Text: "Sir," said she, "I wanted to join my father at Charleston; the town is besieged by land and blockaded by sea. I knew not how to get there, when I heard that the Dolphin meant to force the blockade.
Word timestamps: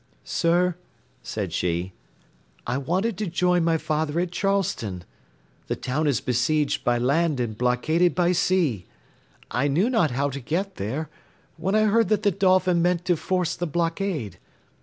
"Sir," 0.25 0.77
said 1.21 1.53
she, 1.53 1.93
"I 2.65 2.79
wanted 2.79 3.19
to 3.19 3.27
join 3.27 3.63
my 3.63 3.77
father 3.77 4.19
at 4.19 4.31
Charleston; 4.31 5.03
the 5.67 5.75
town 5.75 6.07
is 6.07 6.19
besieged 6.21 6.83
by 6.83 6.97
land 6.97 7.39
and 7.39 7.55
blockaded 7.55 8.15
by 8.15 8.31
sea. 8.31 8.87
I 9.51 9.67
knew 9.67 9.91
not 9.91 10.09
how 10.09 10.31
to 10.31 10.39
get 10.39 10.77
there, 10.77 11.11
when 11.55 11.75
I 11.75 11.83
heard 11.83 12.07
that 12.09 12.23
the 12.23 12.31
Dolphin 12.31 12.81
meant 12.81 13.05
to 13.05 13.15
force 13.15 13.55
the 13.55 13.67
blockade. 13.67 14.39